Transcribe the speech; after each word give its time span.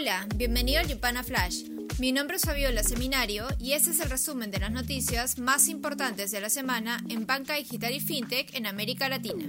Hola, 0.00 0.26
bienvenido 0.34 0.80
al 0.80 0.88
Yupana 0.88 1.22
Flash. 1.22 1.64
Mi 1.98 2.10
nombre 2.10 2.38
es 2.38 2.44
Fabiola 2.44 2.82
Seminario 2.82 3.46
y 3.58 3.72
este 3.72 3.90
es 3.90 4.00
el 4.00 4.08
resumen 4.08 4.50
de 4.50 4.58
las 4.58 4.72
noticias 4.72 5.38
más 5.38 5.68
importantes 5.68 6.30
de 6.30 6.40
la 6.40 6.48
semana 6.48 7.04
en 7.10 7.26
banca 7.26 7.56
digital 7.56 7.92
y 7.92 8.00
fintech 8.00 8.54
en 8.54 8.66
América 8.66 9.10
Latina. 9.10 9.44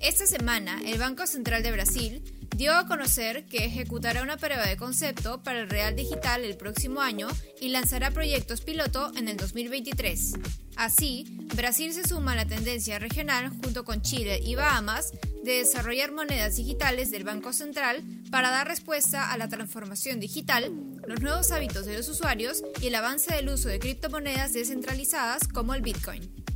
Esta 0.00 0.26
semana, 0.26 0.80
el 0.84 0.98
Banco 0.98 1.28
Central 1.28 1.62
de 1.62 1.70
Brasil 1.70 2.24
dio 2.56 2.74
a 2.74 2.86
conocer 2.86 3.46
que 3.46 3.64
ejecutará 3.64 4.22
una 4.22 4.36
prueba 4.36 4.66
de 4.66 4.76
concepto 4.76 5.42
para 5.42 5.60
el 5.60 5.70
Real 5.70 5.94
Digital 5.94 6.44
el 6.44 6.56
próximo 6.56 7.00
año 7.00 7.28
y 7.60 7.68
lanzará 7.68 8.10
proyectos 8.10 8.60
piloto 8.60 9.12
en 9.16 9.28
el 9.28 9.36
2023. 9.36 10.34
Así, 10.76 11.26
Brasil 11.56 11.92
se 11.92 12.06
suma 12.06 12.32
a 12.32 12.36
la 12.36 12.46
tendencia 12.46 12.98
regional 12.98 13.50
junto 13.50 13.84
con 13.84 14.02
Chile 14.02 14.40
y 14.44 14.54
Bahamas 14.54 15.12
de 15.42 15.58
desarrollar 15.58 16.12
monedas 16.12 16.56
digitales 16.56 17.10
del 17.10 17.24
Banco 17.24 17.52
Central 17.52 18.02
para 18.30 18.50
dar 18.50 18.68
respuesta 18.68 19.32
a 19.32 19.38
la 19.38 19.48
transformación 19.48 20.20
digital, 20.20 20.72
los 21.06 21.20
nuevos 21.20 21.50
hábitos 21.52 21.86
de 21.86 21.96
los 21.96 22.08
usuarios 22.08 22.62
y 22.80 22.88
el 22.88 22.94
avance 22.94 23.34
del 23.34 23.48
uso 23.48 23.68
de 23.68 23.78
criptomonedas 23.78 24.52
descentralizadas 24.52 25.48
como 25.48 25.74
el 25.74 25.82
Bitcoin. 25.82 26.47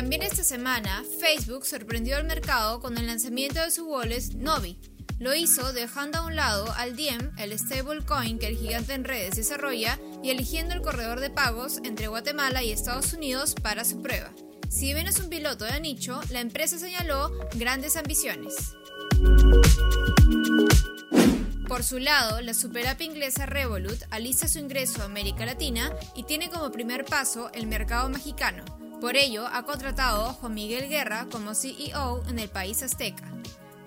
También 0.00 0.22
esta 0.22 0.44
semana, 0.44 1.04
Facebook 1.20 1.66
sorprendió 1.66 2.16
al 2.16 2.24
mercado 2.24 2.80
con 2.80 2.96
el 2.96 3.06
lanzamiento 3.06 3.60
de 3.60 3.70
su 3.70 3.84
wallet 3.86 4.32
Novi. 4.34 4.78
Lo 5.18 5.34
hizo 5.34 5.74
dejando 5.74 6.16
a 6.16 6.24
un 6.24 6.36
lado 6.36 6.72
al 6.78 6.96
Diem, 6.96 7.32
el 7.36 7.52
stablecoin 7.58 8.38
que 8.38 8.46
el 8.46 8.56
gigante 8.56 8.94
en 8.94 9.04
redes 9.04 9.36
desarrolla, 9.36 9.98
y 10.22 10.30
eligiendo 10.30 10.72
el 10.72 10.80
corredor 10.80 11.20
de 11.20 11.28
pagos 11.28 11.80
entre 11.84 12.08
Guatemala 12.08 12.62
y 12.62 12.72
Estados 12.72 13.12
Unidos 13.12 13.54
para 13.62 13.84
su 13.84 14.00
prueba. 14.00 14.30
Si 14.70 14.94
bien 14.94 15.06
es 15.06 15.20
un 15.20 15.28
piloto 15.28 15.66
de 15.66 15.78
nicho, 15.80 16.18
la 16.30 16.40
empresa 16.40 16.78
señaló 16.78 17.30
grandes 17.56 17.96
ambiciones. 17.96 18.54
Por 21.70 21.84
su 21.84 22.00
lado, 22.00 22.40
la 22.40 22.52
superapp 22.52 23.00
inglesa 23.00 23.46
Revolut 23.46 24.02
alista 24.10 24.48
su 24.48 24.58
ingreso 24.58 25.02
a 25.02 25.04
América 25.04 25.46
Latina 25.46 25.92
y 26.16 26.24
tiene 26.24 26.50
como 26.50 26.72
primer 26.72 27.04
paso 27.04 27.48
el 27.54 27.68
mercado 27.68 28.08
mexicano, 28.08 28.64
por 29.00 29.16
ello, 29.16 29.46
ha 29.46 29.62
contratado 29.62 30.26
a 30.26 30.32
Juan 30.32 30.52
Miguel 30.52 30.88
Guerra 30.88 31.28
como 31.30 31.54
CEO 31.54 32.24
en 32.28 32.40
el 32.40 32.48
país 32.48 32.82
azteca. 32.82 33.22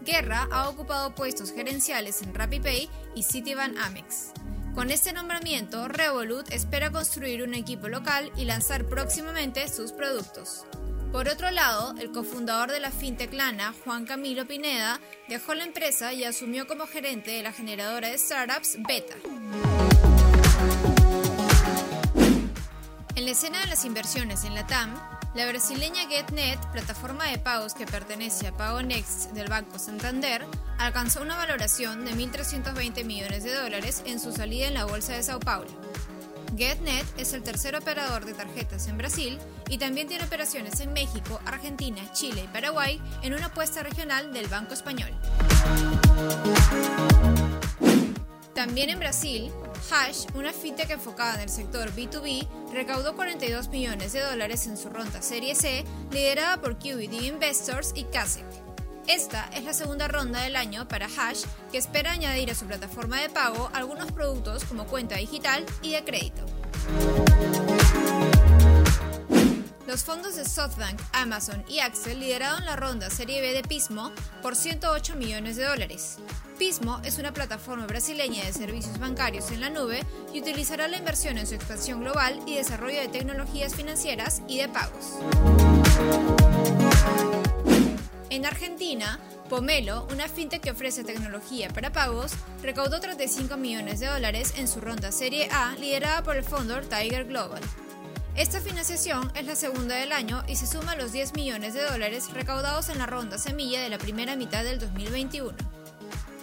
Guerra 0.06 0.48
ha 0.50 0.70
ocupado 0.70 1.14
puestos 1.14 1.52
gerenciales 1.52 2.22
en 2.22 2.34
RappiPay 2.34 2.90
y 3.16 3.24
Citibank 3.24 3.78
Amex. 3.78 4.32
Con 4.74 4.90
este 4.90 5.12
nombramiento, 5.12 5.90
Revolut 5.90 6.54
espera 6.54 6.90
construir 6.90 7.44
un 7.44 7.54
equipo 7.54 7.90
local 7.90 8.32
y 8.38 8.46
lanzar 8.46 8.86
próximamente 8.86 9.68
sus 9.68 9.92
productos. 9.92 10.66
Por 11.14 11.30
otro 11.30 11.52
lado, 11.52 11.94
el 12.00 12.12
cofundador 12.12 12.72
de 12.72 12.80
la 12.80 12.90
fintech 12.90 13.32
Lana, 13.34 13.72
Juan 13.84 14.08
Camilo 14.08 14.48
Pineda, 14.48 15.00
dejó 15.30 15.54
la 15.54 15.64
empresa 15.64 16.12
y 16.12 16.24
asumió 16.24 16.66
como 16.66 16.88
gerente 16.88 17.30
de 17.30 17.44
la 17.44 17.54
generadora 17.54 18.08
de 18.08 18.18
startups 18.18 18.78
Beta. 18.80 19.14
En 23.16 23.26
la 23.26 23.32
escena 23.32 23.62
de 23.62 23.68
las 23.68 23.86
inversiones 23.86 24.44
en 24.44 24.56
la 24.56 24.66
TAM, 24.66 24.92
la 25.36 25.48
brasileña 25.48 26.08
GetNet, 26.10 26.60
plataforma 26.72 27.26
de 27.26 27.38
pagos 27.38 27.76
que 27.76 27.86
pertenece 27.86 28.48
a 28.48 28.58
PagoNext 28.58 29.34
del 29.34 29.50
Banco 29.50 29.78
Santander, 29.78 30.44
alcanzó 30.80 31.22
una 31.22 31.38
valoración 31.38 32.06
de 32.06 32.14
1.320 32.14 33.06
millones 33.06 33.44
de 33.44 33.54
dólares 33.54 34.02
en 34.08 34.20
su 34.20 34.32
salida 34.32 34.68
en 34.68 34.74
la 34.74 34.86
Bolsa 34.86 35.14
de 35.14 35.22
Sao 35.22 35.40
Paulo. 35.40 35.70
GetNet 36.58 37.06
es 37.18 37.34
el 37.34 37.44
tercer 37.44 37.76
operador 37.76 38.26
de 38.26 38.34
tarjetas 38.34 38.88
en 38.88 38.98
Brasil 38.98 39.40
y 39.70 39.78
también 39.78 40.08
tiene 40.08 40.24
operaciones 40.24 40.80
en 40.80 40.94
México, 40.94 41.40
Argentina, 41.46 42.02
Chile 42.14 42.44
y 42.46 42.48
Paraguay 42.48 43.02
en 43.22 43.34
una 43.34 43.48
apuesta 43.48 43.84
regional 43.84 44.34
del 44.34 44.48
Banco 44.48 44.74
Español. 44.74 45.12
También 48.54 48.90
en 48.90 49.00
Brasil, 49.00 49.52
Hash, 49.92 50.26
una 50.36 50.54
fintech 50.54 50.90
enfocada 50.92 51.36
en 51.36 51.42
el 51.42 51.50
sector 51.50 51.92
B2B, 51.94 52.48
recaudó 52.72 53.16
42 53.16 53.70
millones 53.70 54.14
de 54.14 54.22
dólares 54.22 54.68
en 54.68 54.78
su 54.78 54.90
ronda 54.90 55.22
Serie 55.22 55.56
C, 55.56 55.84
liderada 56.12 56.62
por 56.62 56.78
QED 56.78 57.12
Investors 57.12 57.92
y 57.96 58.04
Kasek. 58.06 58.73
Esta 59.08 59.50
es 59.54 59.64
la 59.64 59.74
segunda 59.74 60.08
ronda 60.08 60.42
del 60.42 60.56
año 60.56 60.88
para 60.88 61.08
Hash, 61.08 61.44
que 61.72 61.78
espera 61.78 62.12
añadir 62.12 62.50
a 62.52 62.56
su 62.56 62.66
plataforma 62.66 63.20
de 63.20 63.30
pago 63.30 63.70
algunos 63.74 64.12
productos 64.12 64.64
como 64.64 64.86
cuenta 64.86 65.18
digital 65.18 65.66
y 65.82 65.92
de 65.92 66.04
crédito. 66.04 66.46
Los 69.86 70.06
fondos 70.06 70.38
de 70.38 70.46
SoftBank, 70.46 71.00
Amazon 71.12 71.64
y 71.68 71.80
Axel 71.80 72.20
lideraron 72.20 72.66
la 72.66 72.78
ronda 72.78 73.10
Serie 73.10 73.42
B 73.42 73.54
de 73.54 73.62
Pismo 73.62 74.12
por 74.42 74.56
108 74.56 75.16
millones 75.16 75.58
de 75.58 75.66
dólares. 75.66 76.18
Pismo 76.58 77.02
es 77.04 77.20
una 77.20 77.34
plataforma 77.34 77.86
brasileña 77.86 78.46
de 78.46 78.54
servicios 78.54 78.98
bancarios 78.98 79.52
en 79.52 79.60
la 79.60 79.70
nube 79.70 80.02
y 80.34 80.40
utilizará 80.40 80.88
la 80.88 80.98
inversión 80.98 81.38
en 81.38 81.46
su 81.46 81.56
expansión 81.56 82.00
global 82.02 82.40
y 82.48 82.56
desarrollo 82.56 83.02
de 83.02 83.10
tecnologías 83.10 83.76
financieras 83.76 84.42
y 84.48 84.60
de 84.60 84.70
pagos. 84.70 85.20
En 88.34 88.48
Argentina, 88.48 89.20
Pomelo, 89.48 90.08
una 90.12 90.28
fintech 90.28 90.60
que 90.60 90.72
ofrece 90.72 91.04
tecnología 91.04 91.70
para 91.70 91.92
pagos, 91.92 92.32
recaudó 92.64 93.00
35 93.00 93.58
millones 93.58 94.00
de 94.00 94.08
dólares 94.08 94.56
en 94.58 94.68
su 94.68 94.82
ronda 94.82 95.12
Serie 95.12 95.50
A 95.52 95.76
liderada 95.76 96.24
por 96.24 96.36
el 96.36 96.44
fondo 96.44 96.82
Tiger 96.82 97.26
Global. 97.26 97.62
Esta 98.36 98.60
financiación 98.60 99.32
es 99.36 99.46
la 99.46 99.56
segunda 99.56 99.94
del 99.98 100.12
año 100.12 100.44
y 100.48 100.56
se 100.56 100.66
suma 100.66 100.94
a 100.94 100.96
los 100.96 101.12
10 101.12 101.34
millones 101.36 101.76
de 101.76 101.84
dólares 101.84 102.32
recaudados 102.34 102.90
en 102.90 102.98
la 102.98 103.06
ronda 103.06 103.38
semilla 103.38 103.84
de 103.84 103.90
la 103.90 104.00
primera 104.00 104.36
mitad 104.36 104.64
del 104.64 104.80
2021. 104.80 105.56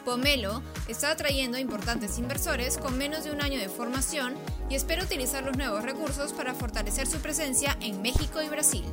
Pomelo 0.04 0.62
está 0.86 1.10
atrayendo 1.10 1.58
importantes 1.58 2.18
inversores 2.18 2.78
con 2.78 2.96
menos 2.96 3.24
de 3.24 3.32
un 3.32 3.42
año 3.42 3.58
de 3.58 3.68
formación 3.68 4.34
y 4.68 4.76
espera 4.76 5.02
utilizar 5.02 5.42
los 5.42 5.56
nuevos 5.56 5.82
recursos 5.82 6.32
para 6.34 6.54
fortalecer 6.54 7.08
su 7.08 7.18
presencia 7.18 7.76
en 7.80 8.00
México 8.00 8.40
y 8.40 8.48
Brasil. 8.48 8.84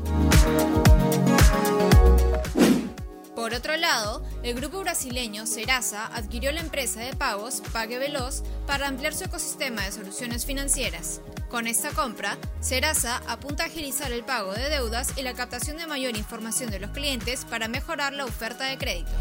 Por 3.48 3.56
otro 3.56 3.78
lado, 3.78 4.22
el 4.44 4.56
grupo 4.56 4.82
brasileño 4.82 5.46
Serasa 5.46 6.08
adquirió 6.08 6.52
la 6.52 6.60
empresa 6.60 7.00
de 7.00 7.16
pagos 7.16 7.64
Pague 7.72 7.98
Veloz 7.98 8.44
para 8.66 8.90
ampliar 8.90 9.14
su 9.14 9.24
ecosistema 9.24 9.84
de 9.84 9.94
soluciones 9.94 10.46
financieras. 10.46 11.22
Con 11.48 11.66
esta 11.66 11.92
compra, 11.92 12.38
Serasa 12.60 13.22
apunta 13.26 13.64
a 13.64 13.68
agilizar 13.68 14.12
el 14.12 14.26
pago 14.26 14.52
de 14.52 14.68
deudas 14.68 15.14
y 15.16 15.22
la 15.22 15.34
captación 15.34 15.78
de 15.78 15.88
mayor 15.88 16.18
información 16.18 16.72
de 16.72 16.82
los 16.82 16.92
clientes 16.92 17.46
para 17.46 17.70
mejorar 17.70 18.12
la 18.12 18.26
oferta 18.26 18.66
de 18.66 18.78
créditos. 18.78 19.16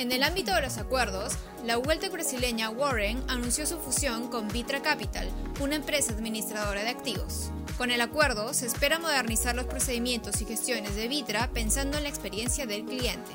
En 0.00 0.12
el 0.12 0.22
ámbito 0.22 0.54
de 0.54 0.62
los 0.62 0.78
acuerdos, 0.78 1.34
la 1.62 1.76
vuelta 1.76 2.08
brasileña 2.08 2.70
Warren 2.70 3.22
anunció 3.28 3.66
su 3.66 3.78
fusión 3.78 4.28
con 4.28 4.48
Vitra 4.48 4.80
Capital, 4.80 5.28
una 5.60 5.76
empresa 5.76 6.14
administradora 6.14 6.82
de 6.82 6.88
activos. 6.88 7.50
Con 7.76 7.90
el 7.90 8.00
acuerdo, 8.00 8.54
se 8.54 8.64
espera 8.64 8.98
modernizar 8.98 9.54
los 9.54 9.66
procedimientos 9.66 10.40
y 10.40 10.46
gestiones 10.46 10.96
de 10.96 11.06
Vitra 11.06 11.50
pensando 11.52 11.98
en 11.98 12.04
la 12.04 12.08
experiencia 12.08 12.64
del 12.64 12.86
cliente. 12.86 13.30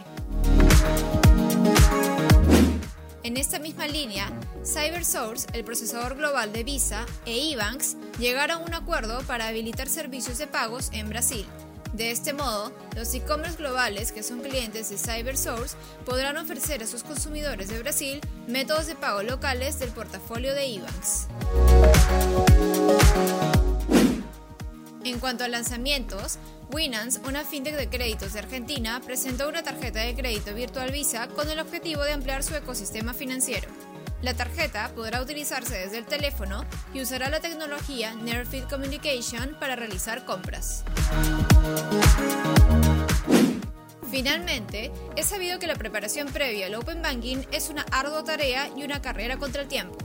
En 3.22 3.38
esta 3.38 3.60
misma 3.60 3.86
línea, 3.86 4.32
CyberSource, 4.64 5.46
el 5.54 5.64
procesador 5.64 6.16
global 6.16 6.52
de 6.52 6.64
Visa, 6.64 7.06
e 7.28 7.54
eBanks 7.54 7.96
llegaron 8.18 8.64
a 8.64 8.66
un 8.66 8.74
acuerdo 8.74 9.22
para 9.28 9.48
habilitar 9.48 9.88
servicios 9.88 10.40
de 10.40 10.48
pagos 10.48 10.90
en 10.94 11.10
Brasil. 11.10 11.46
De 11.96 12.12
este 12.12 12.34
modo, 12.34 12.74
los 12.94 13.14
e-commerce 13.14 13.56
globales 13.56 14.12
que 14.12 14.22
son 14.22 14.42
clientes 14.42 14.90
de 14.90 14.98
CyberSource 14.98 15.78
podrán 16.06 16.36
ofrecer 16.36 16.84
a 16.84 16.88
sus 16.88 17.04
consumidores 17.04 17.70
de 17.70 17.80
Brasil 17.80 18.20
métodos 18.48 18.88
de 18.88 18.96
pago 18.96 19.24
locales 19.24 19.80
del 19.80 19.92
portafolio 19.92 20.54
de 20.54 20.76
eBanks. 20.76 21.28
En 25.06 25.20
cuanto 25.20 25.46
a 25.46 25.48
lanzamientos, 25.48 26.38
Winans, 26.74 27.22
una 27.26 27.46
fintech 27.46 27.78
de 27.78 27.88
créditos 27.88 28.34
de 28.34 28.40
Argentina, 28.40 29.02
presentó 29.06 29.48
una 29.48 29.64
tarjeta 29.64 30.02
de 30.02 30.16
crédito 30.16 30.54
virtual 30.54 30.92
Visa 30.92 31.30
con 31.30 31.50
el 31.50 31.60
objetivo 31.60 32.04
de 32.04 32.12
ampliar 32.12 32.44
su 32.44 32.56
ecosistema 32.56 33.14
financiero. 33.14 33.70
La 34.26 34.34
tarjeta 34.34 34.92
podrá 34.96 35.22
utilizarse 35.22 35.78
desde 35.78 36.00
el 36.00 36.06
teléfono 36.08 36.66
y 36.96 37.02
usará 37.04 37.30
la 37.30 37.42
tecnología 37.42 38.16
Near 38.16 38.48
Field 38.48 38.68
Communication 38.68 39.56
para 39.60 39.76
realizar 39.76 40.26
compras. 40.26 40.84
Finalmente, 44.10 44.92
es 45.16 45.28
sabido 45.28 45.60
que 45.60 45.68
la 45.68 45.76
preparación 45.76 46.30
previa 46.30 46.66
al 46.66 46.74
Open 46.74 47.04
Banking 47.04 47.44
es 47.52 47.70
una 47.70 47.86
ardua 47.92 48.24
tarea 48.24 48.68
y 48.76 48.84
una 48.84 49.00
carrera 49.00 49.38
contra 49.38 49.62
el 49.62 49.68
tiempo. 49.68 49.96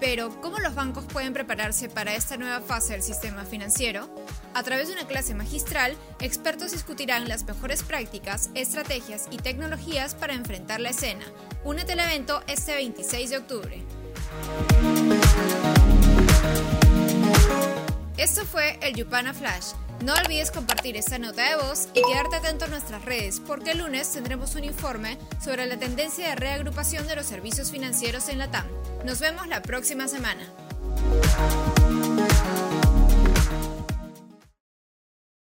Pero, 0.00 0.40
¿cómo 0.42 0.58
los 0.58 0.74
bancos 0.74 1.04
pueden 1.04 1.32
prepararse 1.32 1.88
para 1.88 2.14
esta 2.14 2.36
nueva 2.36 2.60
fase 2.60 2.92
del 2.92 3.02
sistema 3.02 3.44
financiero? 3.44 4.08
A 4.54 4.62
través 4.62 4.88
de 4.88 4.94
una 4.94 5.06
clase 5.06 5.34
magistral, 5.34 5.96
expertos 6.20 6.72
discutirán 6.72 7.28
las 7.28 7.44
mejores 7.44 7.82
prácticas, 7.82 8.50
estrategias 8.54 9.28
y 9.30 9.38
tecnologías 9.38 10.14
para 10.14 10.34
enfrentar 10.34 10.80
la 10.80 10.90
escena. 10.90 11.24
Únete 11.64 11.92
al 11.92 12.00
evento 12.00 12.42
este 12.46 12.74
26 12.74 13.30
de 13.30 13.36
octubre. 13.38 13.82
Esto 18.18 18.44
fue 18.44 18.78
el 18.82 18.94
Yupana 18.94 19.32
Flash. 19.32 19.72
No 20.04 20.12
olvides 20.14 20.50
compartir 20.50 20.96
esta 20.96 21.18
nota 21.18 21.48
de 21.48 21.56
voz 21.56 21.88
y 21.94 22.02
quedarte 22.02 22.36
atento 22.36 22.66
a 22.66 22.68
nuestras 22.68 23.04
redes 23.04 23.40
porque 23.40 23.72
el 23.72 23.78
lunes 23.78 24.12
tendremos 24.12 24.54
un 24.54 24.64
informe 24.64 25.18
sobre 25.42 25.66
la 25.66 25.78
tendencia 25.78 26.28
de 26.28 26.36
reagrupación 26.36 27.06
de 27.06 27.16
los 27.16 27.26
servicios 27.26 27.70
financieros 27.70 28.28
en 28.28 28.38
la 28.38 28.50
TAM. 28.50 28.66
Nos 29.04 29.20
vemos 29.20 29.46
la 29.48 29.62
próxima 29.62 30.06
semana. 30.06 30.46